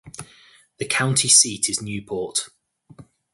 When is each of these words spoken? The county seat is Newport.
The 0.79 0.85
county 0.87 1.27
seat 1.27 1.69
is 1.69 1.79
Newport. 1.79 2.49